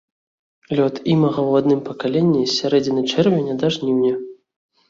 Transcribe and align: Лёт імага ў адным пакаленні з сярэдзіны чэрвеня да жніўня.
Лёт 0.77 0.95
імага 1.15 1.41
ў 1.49 1.63
адным 1.63 1.83
пакаленні 1.89 2.41
з 2.47 2.57
сярэдзіны 2.61 3.01
чэрвеня 3.17 3.53
да 3.61 3.67
жніўня. 3.77 4.13